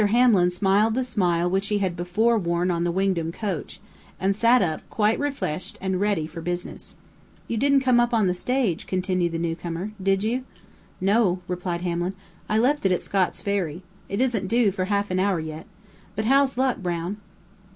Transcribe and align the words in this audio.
Hamlin 0.03 0.49
smiled 0.49 0.95
the 0.95 1.03
smile 1.03 1.47
which 1.47 1.67
he 1.67 1.77
had 1.77 1.95
before 1.95 2.35
worn 2.35 2.71
on 2.71 2.83
the 2.83 2.91
Wingdam 2.91 3.31
coach, 3.31 3.79
and 4.19 4.35
sat 4.35 4.59
up, 4.63 4.81
quite 4.89 5.19
refreshed 5.19 5.77
and 5.79 6.01
ready 6.01 6.25
for 6.25 6.41
business. 6.41 6.95
"You 7.47 7.57
didn't 7.57 7.81
come 7.81 7.99
up 7.99 8.11
on 8.11 8.25
the 8.25 8.33
stage," 8.33 8.87
continued 8.87 9.31
the 9.31 9.37
newcomer, 9.37 9.91
"did 10.01 10.23
you?" 10.23 10.43
"No," 10.99 11.41
replied 11.47 11.81
Hamlin; 11.81 12.15
"I 12.49 12.57
left 12.57 12.83
it 12.83 12.91
at 12.91 13.03
Scott's 13.03 13.43
Ferry. 13.43 13.83
It 14.09 14.19
isn't 14.21 14.47
due 14.47 14.71
for 14.71 14.85
half 14.85 15.11
an 15.11 15.19
hour 15.19 15.39
yet. 15.39 15.67
But 16.15 16.25
how's 16.25 16.57
luck, 16.57 16.77
Brown?" 16.79 17.17